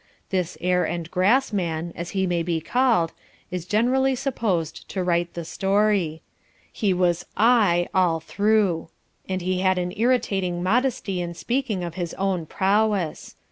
This 0.31 0.57
Air 0.61 0.83
and 0.83 1.11
Grass 1.11 1.53
man, 1.53 1.93
as 1.95 2.09
he 2.17 2.25
may 2.25 2.41
be 2.41 2.59
called, 2.59 3.11
is 3.51 3.65
generally 3.67 4.15
supposed 4.15 4.89
to 4.89 5.03
write 5.03 5.35
the 5.35 5.45
story... 5.45 6.23
He 6.71 6.91
was 6.91 7.23
"I" 7.37 7.87
all 7.93 8.19
through. 8.19 8.89
And 9.29 9.43
he 9.43 9.59
had 9.59 9.77
an 9.77 9.93
irritating 9.95 10.63
modesty 10.63 11.21
in 11.21 11.35
speaking 11.35 11.83
of 11.83 11.93
his 11.93 12.15
own 12.15 12.47
prowess. 12.47 13.35